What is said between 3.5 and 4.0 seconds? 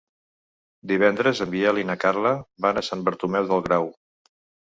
del Grau.